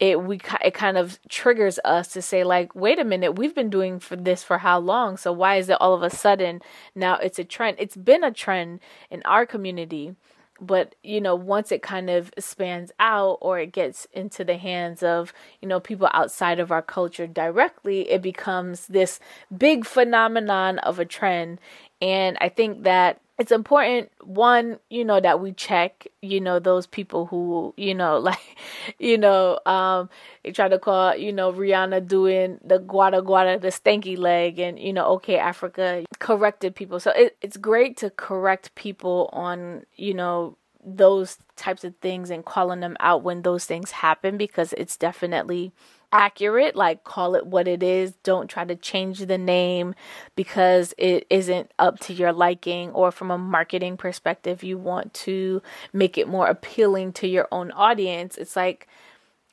It 0.00 0.22
we 0.22 0.40
it 0.64 0.74
kind 0.74 0.98
of 0.98 1.18
triggers 1.28 1.78
us 1.84 2.08
to 2.14 2.22
say 2.22 2.44
like, 2.44 2.74
wait 2.74 2.98
a 2.98 3.04
minute, 3.04 3.38
we've 3.38 3.54
been 3.54 3.70
doing 3.70 4.00
for 4.00 4.16
this 4.16 4.42
for 4.42 4.58
how 4.58 4.80
long? 4.80 5.16
So 5.16 5.32
why 5.32 5.56
is 5.56 5.68
it 5.68 5.78
all 5.80 5.94
of 5.94 6.02
a 6.02 6.10
sudden 6.10 6.60
now 6.94 7.16
it's 7.16 7.38
a 7.38 7.44
trend? 7.44 7.76
It's 7.78 7.96
been 7.96 8.24
a 8.24 8.32
trend 8.32 8.80
in 9.10 9.22
our 9.24 9.46
community, 9.46 10.16
but 10.60 10.94
you 11.02 11.20
know 11.20 11.34
once 11.36 11.72
it 11.72 11.82
kind 11.82 12.10
of 12.10 12.32
spans 12.38 12.92
out 13.00 13.38
or 13.40 13.60
it 13.60 13.72
gets 13.72 14.06
into 14.12 14.44
the 14.44 14.56
hands 14.56 15.02
of 15.02 15.32
you 15.60 15.68
know 15.68 15.80
people 15.80 16.08
outside 16.12 16.58
of 16.60 16.70
our 16.70 16.82
culture 16.82 17.26
directly 17.26 18.10
it 18.10 18.22
becomes 18.22 18.86
this 18.86 19.18
big 19.56 19.84
phenomenon 19.86 20.78
of 20.80 20.98
a 20.98 21.04
trend 21.04 21.60
and 22.00 22.36
i 22.40 22.48
think 22.48 22.84
that 22.84 23.21
it's 23.38 23.50
important 23.50 24.10
one 24.22 24.78
you 24.90 25.04
know 25.04 25.18
that 25.20 25.40
we 25.40 25.52
check 25.52 26.06
you 26.20 26.40
know 26.40 26.58
those 26.58 26.86
people 26.86 27.26
who 27.26 27.72
you 27.76 27.94
know 27.94 28.18
like 28.28 28.56
you 28.98 29.16
know 29.18 29.58
um 29.66 30.08
they 30.44 30.52
try 30.52 30.68
to 30.68 30.78
call 30.78 31.16
you 31.16 31.32
know 31.32 31.52
rihanna 31.52 32.06
doing 32.06 32.58
the 32.62 32.78
gwara 32.78 33.22
gwara 33.24 33.60
the 33.60 33.68
stanky 33.68 34.16
leg 34.18 34.58
and 34.58 34.78
you 34.78 34.92
know 34.92 35.18
OkayAfrica 35.18 36.04
corrected 36.22 36.74
people. 36.74 37.00
So 37.00 37.10
it, 37.10 37.36
it's 37.42 37.56
great 37.56 37.96
to 37.98 38.10
correct 38.10 38.74
people 38.74 39.28
on 39.32 39.84
you 39.96 40.14
know 40.14 40.56
those 40.84 41.38
types 41.56 41.84
of 41.84 41.94
things 41.96 42.30
and 42.30 42.44
calling 42.44 42.80
them 42.80 42.96
out 43.00 43.22
when 43.22 43.42
those 43.42 43.64
things 43.64 43.90
happen 43.90 44.36
because 44.36 44.72
it's 44.74 44.96
definitely 44.96 45.72
accurate 46.12 46.76
like 46.76 47.04
call 47.04 47.34
it 47.34 47.46
what 47.46 47.66
it 47.66 47.82
is. 47.82 48.12
Don't 48.22 48.48
try 48.48 48.64
to 48.64 48.76
change 48.76 49.20
the 49.20 49.38
name 49.38 49.94
because 50.36 50.94
it 50.98 51.26
isn't 51.30 51.70
up 51.78 51.98
to 52.00 52.12
your 52.12 52.32
liking 52.32 52.90
or 52.90 53.10
from 53.10 53.30
a 53.30 53.38
marketing 53.38 53.96
perspective 53.96 54.62
you 54.62 54.78
want 54.78 55.12
to 55.14 55.62
make 55.92 56.18
it 56.18 56.28
more 56.28 56.46
appealing 56.46 57.12
to 57.14 57.26
your 57.26 57.48
own 57.50 57.70
audience. 57.72 58.36
It's 58.36 58.56
like 58.56 58.88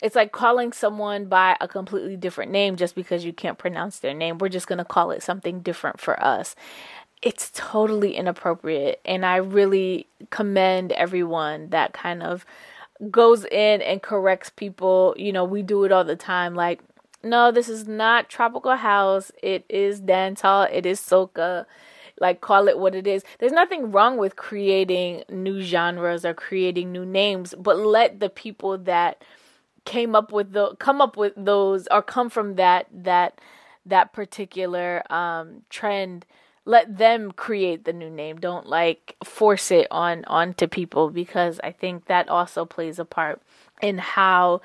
it's 0.01 0.15
like 0.15 0.31
calling 0.31 0.71
someone 0.71 1.25
by 1.25 1.57
a 1.59 1.67
completely 1.67 2.15
different 2.15 2.51
name 2.51 2.75
just 2.77 2.95
because 2.95 3.25
you 3.25 3.33
can't 3.33 3.57
pronounce 3.57 3.99
their 3.99 4.13
name. 4.13 4.37
We're 4.37 4.49
just 4.49 4.67
going 4.67 4.77
to 4.77 4.85
call 4.85 5.11
it 5.11 5.23
something 5.23 5.59
different 5.61 5.99
for 5.99 6.21
us. 6.23 6.55
It's 7.21 7.51
totally 7.53 8.15
inappropriate 8.15 9.01
and 9.03 9.25
i 9.25 9.35
really 9.35 10.07
commend 10.29 10.93
everyone 10.93 11.69
that 11.71 11.91
kind 11.91 12.23
of 12.23 12.45
goes 13.09 13.45
in 13.45 13.81
and 13.81 14.01
corrects 14.01 14.49
people. 14.49 15.15
You 15.17 15.31
know, 15.31 15.43
we 15.43 15.61
do 15.61 15.83
it 15.83 15.91
all 15.91 16.03
the 16.03 16.15
time. 16.15 16.55
Like, 16.55 16.81
no, 17.23 17.51
this 17.51 17.69
is 17.69 17.87
not 17.87 18.29
tropical 18.29 18.75
house. 18.75 19.31
It 19.41 19.65
is 19.69 20.01
dancehall. 20.01 20.69
It 20.71 20.85
is 20.85 20.99
soca. 20.99 21.65
Like, 22.19 22.41
call 22.41 22.67
it 22.67 22.77
what 22.77 22.95
it 22.95 23.07
is. 23.07 23.23
There's 23.39 23.53
nothing 23.53 23.91
wrong 23.91 24.17
with 24.17 24.35
creating 24.35 25.23
new 25.29 25.61
genres 25.61 26.25
or 26.25 26.33
creating 26.33 26.91
new 26.91 27.05
names, 27.05 27.55
but 27.57 27.77
let 27.77 28.19
the 28.19 28.29
people 28.29 28.77
that 28.79 29.23
came 29.85 30.15
up 30.15 30.31
with 30.31 30.51
the 30.51 30.75
come 30.75 31.01
up 31.01 31.17
with 31.17 31.33
those 31.35 31.87
or 31.89 32.01
come 32.01 32.29
from 32.29 32.55
that 32.55 32.85
that 32.91 33.39
that 33.85 34.13
particular 34.13 35.01
um 35.11 35.63
trend 35.69 36.25
let 36.69 36.99
them 36.99 37.31
create 37.31 37.85
the 37.85 37.93
new 37.93 38.09
name 38.09 38.39
don't 38.39 38.67
like 38.67 39.15
force 39.23 39.71
it 39.71 39.87
on 39.89 40.23
onto 40.25 40.67
people 40.67 41.09
because 41.09 41.59
i 41.63 41.71
think 41.71 42.05
that 42.05 42.29
also 42.29 42.63
plays 42.63 42.99
a 42.99 43.05
part 43.05 43.41
in 43.81 43.97
how 43.97 44.61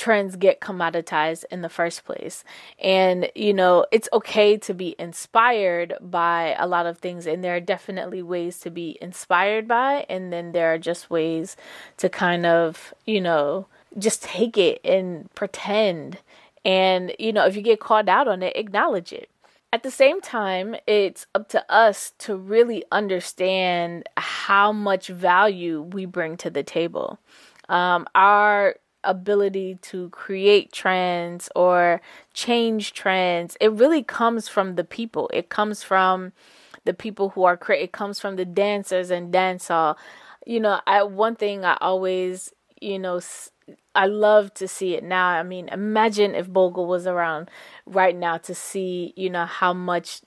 trends 0.00 0.34
get 0.36 0.60
commoditized 0.60 1.44
in 1.50 1.60
the 1.60 1.68
first 1.68 2.06
place. 2.06 2.42
And, 2.82 3.30
you 3.34 3.52
know, 3.52 3.84
it's 3.92 4.08
okay 4.14 4.56
to 4.56 4.72
be 4.72 4.96
inspired 4.98 5.92
by 6.00 6.56
a 6.58 6.66
lot 6.66 6.86
of 6.86 6.96
things, 6.96 7.26
and 7.26 7.44
there 7.44 7.54
are 7.54 7.60
definitely 7.60 8.22
ways 8.22 8.58
to 8.60 8.70
be 8.70 8.96
inspired 9.02 9.68
by, 9.68 10.06
and 10.08 10.32
then 10.32 10.52
there 10.52 10.72
are 10.72 10.78
just 10.78 11.10
ways 11.10 11.54
to 11.98 12.08
kind 12.08 12.46
of, 12.46 12.94
you 13.04 13.20
know, 13.20 13.66
just 13.98 14.22
take 14.22 14.56
it 14.56 14.80
and 14.86 15.32
pretend. 15.34 16.16
And, 16.64 17.12
you 17.18 17.34
know, 17.34 17.44
if 17.44 17.54
you 17.54 17.60
get 17.60 17.78
called 17.78 18.08
out 18.08 18.26
on 18.26 18.42
it, 18.42 18.56
acknowledge 18.56 19.12
it 19.12 19.28
at 19.72 19.82
the 19.82 19.90
same 19.90 20.20
time, 20.20 20.74
it's 20.86 21.26
up 21.34 21.48
to 21.50 21.64
us 21.72 22.12
to 22.18 22.36
really 22.36 22.84
understand 22.90 24.08
how 24.16 24.72
much 24.72 25.08
value 25.08 25.82
we 25.82 26.06
bring 26.06 26.36
to 26.38 26.50
the 26.50 26.62
table. 26.62 27.18
Um, 27.68 28.06
our 28.14 28.76
ability 29.04 29.78
to 29.82 30.08
create 30.10 30.72
trends 30.72 31.48
or 31.54 32.00
change 32.34 32.92
trends, 32.92 33.56
it 33.60 33.72
really 33.72 34.02
comes 34.02 34.48
from 34.48 34.74
the 34.74 34.84
people. 34.84 35.30
It 35.32 35.48
comes 35.50 35.84
from 35.84 36.32
the 36.84 36.94
people 36.94 37.30
who 37.30 37.44
are 37.44 37.56
create. 37.56 37.82
It 37.84 37.92
comes 37.92 38.18
from 38.18 38.36
the 38.36 38.44
dancers 38.44 39.10
and 39.10 39.32
dancehall. 39.32 39.96
You 40.46 40.60
know, 40.60 40.80
I 40.86 41.02
one 41.04 41.36
thing 41.36 41.64
I 41.64 41.76
always, 41.80 42.52
you 42.80 42.98
know, 42.98 43.16
s- 43.18 43.50
I 43.94 44.06
love 44.06 44.54
to 44.54 44.68
see 44.68 44.94
it 44.94 45.04
now. 45.04 45.28
I 45.28 45.42
mean, 45.42 45.68
imagine 45.68 46.34
if 46.34 46.48
Bogle 46.48 46.86
was 46.86 47.06
around 47.06 47.50
right 47.86 48.16
now 48.16 48.38
to 48.38 48.54
see, 48.54 49.12
you 49.16 49.30
know, 49.30 49.46
how 49.46 49.72
much 49.72 50.20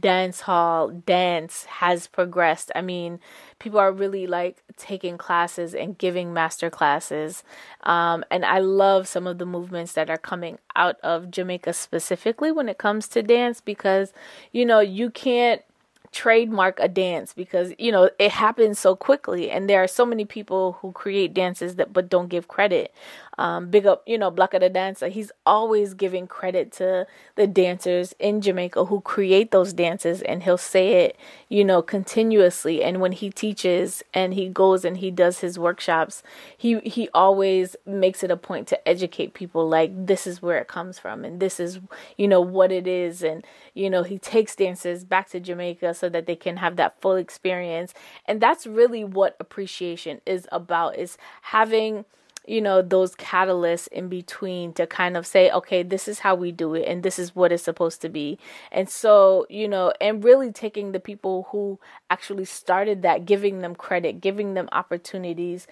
dance 0.00 0.42
hall 0.42 0.90
dance 0.90 1.64
has 1.64 2.06
progressed. 2.06 2.70
I 2.74 2.82
mean, 2.82 3.20
people 3.58 3.78
are 3.78 3.90
really 3.90 4.26
like 4.26 4.62
taking 4.76 5.16
classes 5.16 5.74
and 5.74 5.96
giving 5.96 6.34
master 6.34 6.68
classes. 6.68 7.42
Um, 7.84 8.22
and 8.30 8.44
I 8.44 8.58
love 8.58 9.08
some 9.08 9.26
of 9.26 9.38
the 9.38 9.46
movements 9.46 9.94
that 9.94 10.10
are 10.10 10.18
coming 10.18 10.58
out 10.76 10.96
of 11.02 11.30
Jamaica 11.30 11.72
specifically 11.72 12.52
when 12.52 12.68
it 12.68 12.76
comes 12.76 13.08
to 13.08 13.22
dance 13.22 13.60
because, 13.62 14.12
you 14.52 14.66
know, 14.66 14.80
you 14.80 15.10
can't 15.10 15.62
trademark 16.12 16.78
a 16.80 16.88
dance 16.88 17.32
because 17.34 17.72
you 17.78 17.92
know 17.92 18.10
it 18.18 18.30
happens 18.30 18.78
so 18.78 18.96
quickly 18.96 19.50
and 19.50 19.68
there 19.68 19.82
are 19.82 19.88
so 19.88 20.06
many 20.06 20.24
people 20.24 20.72
who 20.80 20.92
create 20.92 21.34
dances 21.34 21.76
that 21.76 21.92
but 21.92 22.08
don't 22.08 22.28
give 22.28 22.48
credit 22.48 22.94
um, 23.38 23.70
big 23.70 23.86
up, 23.86 24.02
you 24.04 24.18
know, 24.18 24.30
Blacka 24.32 24.58
the 24.58 24.68
Dancer. 24.68 25.08
He's 25.08 25.30
always 25.46 25.94
giving 25.94 26.26
credit 26.26 26.72
to 26.72 27.06
the 27.36 27.46
dancers 27.46 28.12
in 28.18 28.40
Jamaica 28.40 28.86
who 28.86 29.00
create 29.00 29.52
those 29.52 29.72
dances, 29.72 30.22
and 30.22 30.42
he'll 30.42 30.58
say 30.58 31.04
it, 31.04 31.16
you 31.48 31.64
know, 31.64 31.80
continuously. 31.80 32.82
And 32.82 33.00
when 33.00 33.12
he 33.12 33.30
teaches 33.30 34.02
and 34.12 34.34
he 34.34 34.48
goes 34.48 34.84
and 34.84 34.96
he 34.96 35.12
does 35.12 35.38
his 35.38 35.58
workshops, 35.58 36.22
he 36.56 36.80
he 36.80 37.08
always 37.14 37.76
makes 37.86 38.24
it 38.24 38.30
a 38.32 38.36
point 38.36 38.66
to 38.68 38.88
educate 38.88 39.34
people. 39.34 39.68
Like 39.68 40.06
this 40.06 40.26
is 40.26 40.42
where 40.42 40.58
it 40.58 40.66
comes 40.66 40.98
from, 40.98 41.24
and 41.24 41.38
this 41.38 41.60
is, 41.60 41.78
you 42.16 42.26
know, 42.26 42.40
what 42.40 42.72
it 42.72 42.88
is, 42.88 43.22
and 43.22 43.44
you 43.72 43.88
know, 43.88 44.02
he 44.02 44.18
takes 44.18 44.56
dancers 44.56 45.04
back 45.04 45.28
to 45.30 45.38
Jamaica 45.38 45.94
so 45.94 46.08
that 46.08 46.26
they 46.26 46.34
can 46.36 46.56
have 46.56 46.74
that 46.76 47.00
full 47.00 47.14
experience. 47.14 47.94
And 48.26 48.40
that's 48.40 48.66
really 48.66 49.04
what 49.04 49.36
appreciation 49.38 50.20
is 50.26 50.48
about: 50.50 50.98
is 50.98 51.16
having 51.42 52.04
you 52.48 52.60
know, 52.60 52.82
those 52.82 53.14
catalysts 53.16 53.88
in 53.88 54.08
between 54.08 54.72
to 54.74 54.86
kind 54.86 55.16
of 55.16 55.26
say, 55.26 55.50
okay, 55.50 55.82
this 55.82 56.08
is 56.08 56.20
how 56.20 56.34
we 56.34 56.50
do 56.52 56.74
it 56.74 56.84
and 56.86 57.02
this 57.02 57.18
is 57.18 57.34
what 57.36 57.52
it's 57.52 57.62
supposed 57.62 58.00
to 58.02 58.08
be. 58.08 58.38
And 58.72 58.88
so, 58.88 59.46
you 59.50 59.68
know, 59.68 59.92
and 60.00 60.24
really 60.24 60.52
taking 60.52 60.92
the 60.92 61.00
people 61.00 61.48
who 61.50 61.78
actually 62.10 62.46
started 62.46 63.02
that, 63.02 63.26
giving 63.26 63.60
them 63.60 63.74
credit, 63.74 64.20
giving 64.20 64.54
them 64.54 64.68
opportunities 64.72 65.66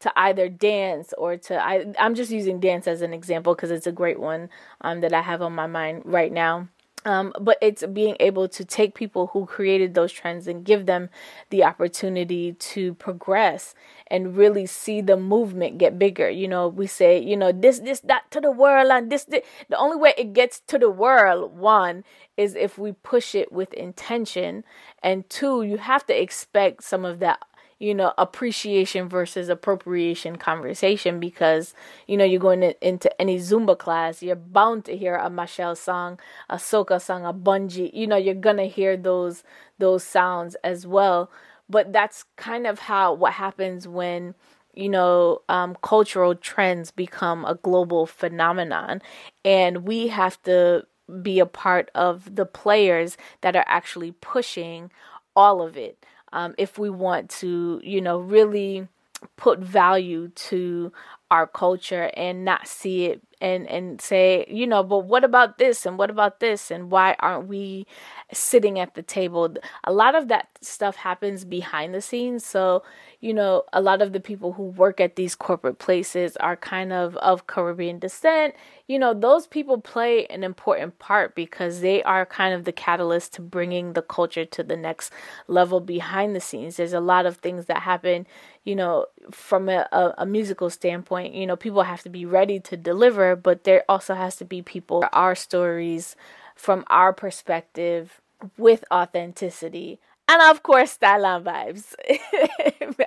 to 0.00 0.12
either 0.16 0.48
dance 0.48 1.14
or 1.16 1.36
to 1.36 1.62
I 1.62 1.86
I'm 1.98 2.14
just 2.14 2.30
using 2.30 2.60
dance 2.60 2.86
as 2.86 3.00
an 3.00 3.14
example 3.14 3.54
because 3.54 3.70
it's 3.70 3.86
a 3.86 3.92
great 3.92 4.20
one 4.20 4.50
um, 4.82 5.00
that 5.00 5.14
I 5.14 5.22
have 5.22 5.40
on 5.40 5.54
my 5.54 5.66
mind 5.66 6.02
right 6.04 6.32
now. 6.32 6.68
Um, 7.06 7.32
but 7.40 7.56
it's 7.62 7.86
being 7.86 8.16
able 8.18 8.48
to 8.48 8.64
take 8.64 8.96
people 8.96 9.28
who 9.28 9.46
created 9.46 9.94
those 9.94 10.10
trends 10.10 10.48
and 10.48 10.64
give 10.64 10.86
them 10.86 11.08
the 11.50 11.62
opportunity 11.62 12.54
to 12.54 12.94
progress 12.94 13.76
and 14.08 14.36
really 14.36 14.66
see 14.66 15.00
the 15.00 15.16
movement 15.16 15.78
get 15.78 16.00
bigger. 16.00 16.28
You 16.28 16.48
know, 16.48 16.66
we 16.66 16.88
say, 16.88 17.22
you 17.22 17.36
know, 17.36 17.52
this, 17.52 17.78
this, 17.78 18.00
that 18.00 18.28
to 18.32 18.40
the 18.40 18.50
world, 18.50 18.90
and 18.90 19.08
this, 19.08 19.22
this. 19.24 19.46
The 19.68 19.76
only 19.76 19.96
way 19.96 20.14
it 20.18 20.32
gets 20.32 20.58
to 20.66 20.80
the 20.80 20.90
world, 20.90 21.56
one, 21.56 22.02
is 22.36 22.56
if 22.56 22.76
we 22.76 22.90
push 22.90 23.36
it 23.36 23.52
with 23.52 23.72
intention, 23.74 24.64
and 25.00 25.30
two, 25.30 25.62
you 25.62 25.76
have 25.78 26.04
to 26.06 26.20
expect 26.20 26.82
some 26.82 27.04
of 27.04 27.20
that 27.20 27.38
you 27.78 27.94
know, 27.94 28.12
appreciation 28.16 29.08
versus 29.08 29.48
appropriation 29.48 30.36
conversation 30.36 31.20
because, 31.20 31.74
you 32.06 32.16
know, 32.16 32.24
you're 32.24 32.40
going 32.40 32.60
to, 32.60 32.86
into 32.86 33.20
any 33.20 33.38
Zumba 33.38 33.78
class, 33.78 34.22
you're 34.22 34.34
bound 34.36 34.86
to 34.86 34.96
hear 34.96 35.16
a 35.16 35.28
Machel 35.28 35.76
song, 35.76 36.18
a 36.48 36.56
soca 36.56 37.00
song, 37.00 37.26
a 37.26 37.34
bungee, 37.34 37.92
you 37.92 38.06
know, 38.06 38.16
you're 38.16 38.34
to 38.34 38.64
hear 38.64 38.96
those, 38.96 39.42
those 39.78 40.02
sounds 40.02 40.54
as 40.64 40.86
well. 40.86 41.30
But 41.68 41.92
that's 41.92 42.24
kind 42.36 42.66
of 42.66 42.78
how, 42.78 43.12
what 43.12 43.34
happens 43.34 43.86
when, 43.86 44.34
you 44.72 44.88
know, 44.88 45.42
um, 45.48 45.76
cultural 45.82 46.34
trends 46.34 46.90
become 46.90 47.44
a 47.44 47.56
global 47.56 48.06
phenomenon. 48.06 49.02
And 49.44 49.86
we 49.86 50.08
have 50.08 50.40
to 50.44 50.86
be 51.22 51.40
a 51.40 51.46
part 51.46 51.90
of 51.94 52.36
the 52.36 52.46
players 52.46 53.16
that 53.42 53.54
are 53.54 53.64
actually 53.68 54.12
pushing 54.12 54.90
all 55.34 55.60
of 55.60 55.76
it 55.76 56.04
um, 56.32 56.54
if 56.58 56.78
we 56.78 56.90
want 56.90 57.30
to, 57.30 57.80
you 57.82 58.00
know, 58.00 58.18
really 58.18 58.88
put 59.36 59.58
value 59.58 60.28
to 60.28 60.92
our 61.30 61.46
culture 61.46 62.10
and 62.14 62.44
not 62.44 62.68
see 62.68 63.06
it 63.06 63.22
and 63.40 63.68
and 63.68 64.00
say 64.00 64.44
you 64.48 64.66
know 64.66 64.82
but 64.82 65.00
what 65.00 65.24
about 65.24 65.58
this 65.58 65.84
and 65.86 65.98
what 65.98 66.10
about 66.10 66.40
this? 66.40 66.70
And 66.70 66.90
why 66.90 67.16
aren't 67.20 67.48
we 67.48 67.86
sitting 68.32 68.78
at 68.78 68.94
the 68.94 69.02
table? 69.02 69.54
A 69.84 69.92
lot 69.92 70.14
of 70.14 70.28
that 70.28 70.48
stuff 70.60 70.96
happens 70.96 71.44
behind 71.44 71.94
the 71.94 72.00
scenes. 72.00 72.44
So 72.44 72.82
you 73.20 73.32
know 73.34 73.64
a 73.72 73.80
lot 73.80 74.02
of 74.02 74.12
the 74.12 74.20
people 74.20 74.52
who 74.52 74.64
work 74.64 75.00
at 75.00 75.16
these 75.16 75.34
corporate 75.34 75.78
places 75.78 76.36
are 76.38 76.56
kind 76.56 76.92
of 76.92 77.16
of 77.16 77.46
caribbean 77.46 77.98
descent. 77.98 78.54
You 78.86 78.98
know 78.98 79.14
those 79.14 79.46
people 79.46 79.80
play 79.80 80.26
an 80.26 80.44
important 80.44 80.98
part 80.98 81.34
because 81.34 81.80
they 81.80 82.02
are 82.04 82.24
kind 82.26 82.54
of 82.54 82.64
the 82.64 82.72
catalyst 82.72 83.34
to 83.34 83.42
bringing 83.42 83.92
the 83.92 84.02
culture 84.02 84.44
to 84.44 84.62
the 84.62 84.76
next 84.76 85.12
level 85.48 85.80
behind 85.80 86.34
the 86.34 86.40
scenes. 86.40 86.76
There's 86.76 86.92
a 86.92 87.00
lot 87.00 87.26
of 87.26 87.36
things 87.38 87.66
that 87.66 87.82
happen 87.82 88.26
you 88.66 88.74
know, 88.74 89.06
from 89.30 89.68
a, 89.68 89.88
a, 89.92 90.14
a, 90.18 90.26
musical 90.26 90.68
standpoint, 90.68 91.34
you 91.34 91.46
know, 91.46 91.54
people 91.54 91.84
have 91.84 92.02
to 92.02 92.08
be 92.08 92.26
ready 92.26 92.58
to 92.58 92.76
deliver, 92.76 93.36
but 93.36 93.62
there 93.62 93.84
also 93.88 94.14
has 94.14 94.34
to 94.36 94.44
be 94.44 94.60
people, 94.60 95.04
our 95.12 95.36
stories 95.36 96.16
from 96.56 96.84
our 96.88 97.12
perspective 97.12 98.20
with 98.58 98.84
authenticity. 98.92 100.00
And 100.28 100.42
of 100.42 100.64
course, 100.64 100.90
style 100.90 101.24
and 101.24 101.46
vibes. 101.46 101.94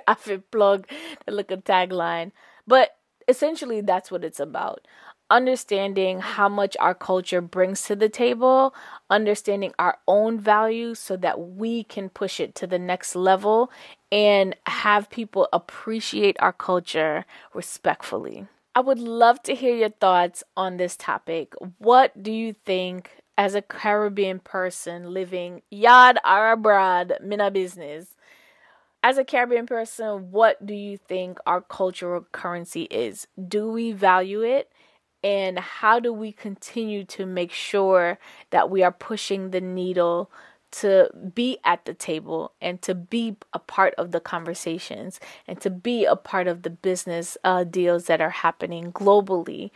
I 0.08 0.14
feel 0.14 0.42
plug 0.50 0.86
the 1.26 1.32
little 1.32 1.58
tagline. 1.58 2.32
But 2.66 2.96
essentially, 3.28 3.82
that's 3.82 4.10
what 4.10 4.24
it's 4.24 4.40
about 4.40 4.86
understanding 5.30 6.18
how 6.18 6.48
much 6.48 6.76
our 6.80 6.94
culture 6.94 7.40
brings 7.40 7.82
to 7.82 7.94
the 7.94 8.08
table, 8.08 8.74
understanding 9.08 9.72
our 9.78 9.96
own 10.08 10.40
values 10.40 10.98
so 10.98 11.16
that 11.16 11.40
we 11.40 11.84
can 11.84 12.08
push 12.08 12.40
it 12.40 12.54
to 12.56 12.66
the 12.66 12.78
next 12.78 13.14
level 13.14 13.70
and 14.12 14.56
have 14.66 15.10
people 15.10 15.48
appreciate 15.52 16.36
our 16.40 16.52
culture 16.52 17.24
respectfully. 17.54 18.46
I 18.74 18.80
would 18.80 18.98
love 18.98 19.42
to 19.44 19.54
hear 19.54 19.74
your 19.74 19.90
thoughts 19.90 20.42
on 20.56 20.76
this 20.76 20.96
topic. 20.96 21.54
What 21.78 22.22
do 22.22 22.32
you 22.32 22.52
think 22.52 23.10
as 23.36 23.54
a 23.54 23.62
Caribbean 23.62 24.40
person 24.40 25.12
living 25.12 25.62
yad 25.72 26.16
or 26.24 26.52
abroad, 26.52 27.14
mina 27.22 27.50
business? 27.50 28.14
As 29.02 29.16
a 29.16 29.24
Caribbean 29.24 29.66
person, 29.66 30.30
what 30.30 30.64
do 30.64 30.74
you 30.74 30.98
think 30.98 31.38
our 31.46 31.60
cultural 31.60 32.26
currency 32.32 32.82
is? 32.84 33.26
Do 33.48 33.70
we 33.70 33.92
value 33.92 34.42
it? 34.42 34.70
and 35.22 35.58
how 35.58 36.00
do 36.00 36.12
we 36.12 36.32
continue 36.32 37.04
to 37.04 37.26
make 37.26 37.52
sure 37.52 38.18
that 38.50 38.70
we 38.70 38.82
are 38.82 38.92
pushing 38.92 39.50
the 39.50 39.60
needle 39.60 40.30
to 40.72 41.10
be 41.34 41.58
at 41.64 41.84
the 41.84 41.94
table 41.94 42.52
and 42.60 42.80
to 42.82 42.94
be 42.94 43.36
a 43.52 43.58
part 43.58 43.94
of 43.96 44.12
the 44.12 44.20
conversations 44.20 45.20
and 45.46 45.60
to 45.60 45.70
be 45.70 46.04
a 46.04 46.16
part 46.16 46.46
of 46.46 46.62
the 46.62 46.70
business 46.70 47.36
uh, 47.44 47.64
deals 47.64 48.06
that 48.06 48.20
are 48.20 48.30
happening 48.30 48.92
globally 48.92 49.70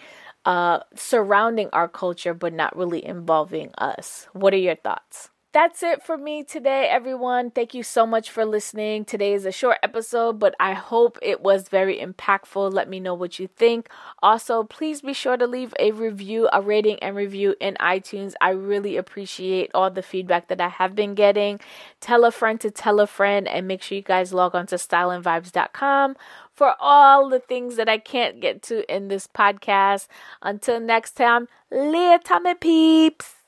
uh, 0.45 0.81
surrounding 0.95 1.69
our 1.73 1.89
culture 1.89 2.35
but 2.35 2.53
not 2.53 2.77
really 2.77 3.05
involving 3.05 3.73
us. 3.79 4.29
What 4.33 4.53
are 4.53 4.59
your 4.59 4.77
thoughts 4.77 5.31
that's 5.55 5.85
it 5.85 6.03
for 6.03 6.19
me 6.19 6.43
today, 6.43 6.89
everyone. 6.91 7.49
Thank 7.49 7.75
you 7.75 7.85
so 7.85 8.05
much 8.05 8.29
for 8.29 8.45
listening. 8.45 9.05
Today 9.05 9.35
is 9.35 9.47
a 9.47 9.53
short 9.53 9.79
episode, 9.85 10.41
but 10.41 10.53
I 10.59 10.73
hope 10.73 11.17
it 11.23 11.43
was 11.43 11.69
very 11.69 12.01
impactful. 12.01 12.73
Let 12.73 12.89
me 12.89 12.99
know 12.99 13.15
what 13.15 13.39
you 13.39 13.47
think. 13.47 13.89
Also, 14.21 14.65
please 14.65 15.03
be 15.03 15.13
sure 15.13 15.37
to 15.37 15.47
leave 15.47 15.73
a 15.79 15.93
review, 15.93 16.49
a 16.53 16.61
rating, 16.61 16.99
and 16.99 17.15
review 17.15 17.55
in 17.61 17.77
iTunes. 17.77 18.35
I 18.41 18.51
really 18.51 18.97
appreciate 18.97 19.71
all 19.75 19.93
the 19.93 20.03
feedback 20.03 20.49
that 20.49 20.61
I 20.61 20.69
have 20.69 20.97
been 20.97 21.15
getting. 21.15 21.61
Tell 22.01 22.25
a 22.25 22.33
friend 22.33 22.61
to 22.61 22.73
tell 22.73 22.99
a 22.99 23.07
friend, 23.07 23.47
and 23.47 23.69
make 23.69 23.81
sure 23.81 23.95
you 23.95 24.03
guys 24.03 24.35
log 24.35 24.57
on 24.57 24.67
to 24.67 24.75
styleandvibes.com 24.75 26.17
for 26.53 26.75
all 26.81 27.29
the 27.29 27.39
things 27.39 27.77
that 27.77 27.89
I 27.89 27.99
can't 27.99 28.41
get 28.41 28.61
to 28.63 28.93
in 28.93 29.07
this 29.07 29.29
podcast. 29.29 30.09
Until 30.43 30.81
next 30.81 31.13
time, 31.13 31.47
later, 31.71 32.41
my 32.41 32.55
peeps. 32.55 33.44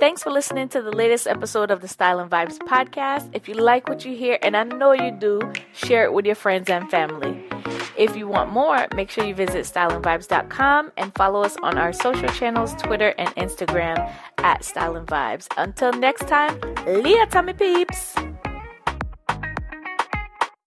Thanks 0.00 0.22
for 0.22 0.30
listening 0.30 0.68
to 0.70 0.80
the 0.80 0.90
latest 0.90 1.26
episode 1.26 1.70
of 1.70 1.82
the 1.82 1.88
Style 1.88 2.20
and 2.20 2.30
Vibes 2.30 2.58
podcast. 2.58 3.28
If 3.34 3.48
you 3.48 3.54
like 3.54 3.86
what 3.86 4.04
you 4.04 4.16
hear, 4.16 4.38
and 4.42 4.56
I 4.56 4.64
know 4.64 4.92
you 4.92 5.10
do, 5.10 5.40
share 5.74 6.04
it 6.04 6.14
with 6.14 6.24
your 6.24 6.34
friends 6.34 6.70
and 6.70 6.90
family. 6.90 7.44
If 7.98 8.16
you 8.16 8.26
want 8.26 8.50
more, 8.50 8.88
make 8.94 9.10
sure 9.10 9.24
you 9.24 9.34
visit 9.34 9.66
styleandvibes.com 9.66 10.92
and 10.96 11.14
follow 11.14 11.42
us 11.42 11.56
on 11.62 11.76
our 11.76 11.92
social 11.92 12.28
channels, 12.30 12.72
Twitter 12.76 13.14
and 13.18 13.28
Instagram 13.36 14.10
at 14.38 14.64
Style 14.64 14.96
and 14.96 15.06
Vibes. 15.06 15.48
Until 15.58 15.92
next 15.92 16.26
time, 16.26 16.58
Leah 16.86 17.26
Tummy 17.26 17.52
Peeps! 17.52 18.16